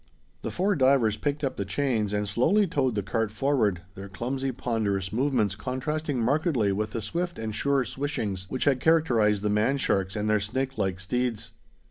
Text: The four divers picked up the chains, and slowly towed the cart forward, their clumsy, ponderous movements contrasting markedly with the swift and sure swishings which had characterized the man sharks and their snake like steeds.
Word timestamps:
The 0.41 0.49
four 0.49 0.75
divers 0.75 1.15
picked 1.15 1.43
up 1.43 1.57
the 1.57 1.63
chains, 1.63 2.11
and 2.11 2.27
slowly 2.27 2.65
towed 2.65 2.95
the 2.95 3.03
cart 3.03 3.29
forward, 3.29 3.81
their 3.93 4.09
clumsy, 4.09 4.51
ponderous 4.51 5.13
movements 5.13 5.53
contrasting 5.55 6.19
markedly 6.19 6.71
with 6.71 6.93
the 6.93 7.01
swift 7.03 7.37
and 7.37 7.53
sure 7.53 7.85
swishings 7.85 8.47
which 8.49 8.65
had 8.65 8.79
characterized 8.79 9.43
the 9.43 9.51
man 9.51 9.77
sharks 9.77 10.15
and 10.15 10.27
their 10.27 10.39
snake 10.39 10.75
like 10.79 10.99
steeds. 10.99 11.51